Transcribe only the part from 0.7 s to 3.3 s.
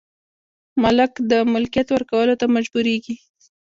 مالک د ملکیت ورکولو ته مجبوریږي.